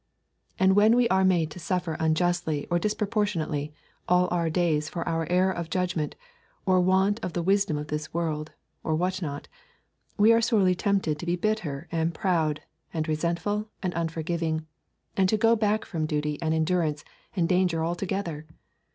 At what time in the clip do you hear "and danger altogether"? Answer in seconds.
17.35-18.47